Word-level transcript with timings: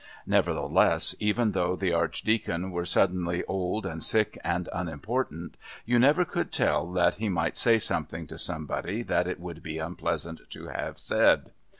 Nevertheless, 0.25 1.13
even 1.19 1.51
though 1.51 1.75
the 1.75 1.93
Archdeacon 1.93 2.71
were 2.71 2.85
suddenly 2.85 3.45
old 3.45 3.85
and 3.85 4.01
sick 4.01 4.35
and 4.43 4.67
unimportant, 4.73 5.57
you 5.85 5.99
never 5.99 6.25
could 6.25 6.51
tell 6.51 6.87
but 6.87 6.93
that 7.03 7.13
he 7.19 7.29
might 7.29 7.55
say 7.55 7.77
something 7.77 8.25
to 8.25 8.39
somebody 8.39 9.03
that 9.03 9.27
it 9.27 9.39
would 9.39 9.61
be 9.61 9.77
unpleasant 9.77 10.41
to 10.49 10.69
have 10.69 10.97
said. 10.97 11.51